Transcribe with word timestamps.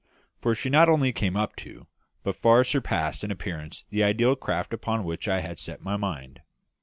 For 0.41 0.55
she 0.55 0.71
not 0.71 0.89
only 0.89 1.13
came 1.13 1.37
up 1.37 1.55
to 1.57 1.85
but 2.23 2.35
far 2.35 2.63
surpassed 2.63 3.23
in 3.23 3.29
appearance 3.29 3.83
the 3.91 4.01
ideal 4.01 4.35
craft 4.35 4.73
upon 4.73 5.03
which 5.03 5.27
I 5.27 5.41
had 5.41 5.59
set 5.59 5.83
my 5.83 5.95
mind. 5.95 6.41